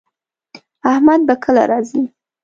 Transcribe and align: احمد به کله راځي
احمد 0.91 1.19
به 1.27 1.35
کله 1.43 1.63
راځي 1.71 2.01